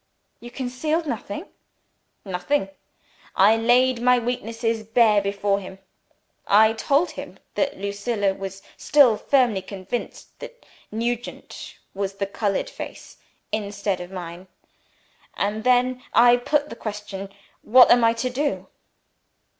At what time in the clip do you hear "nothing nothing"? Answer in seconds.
1.05-2.69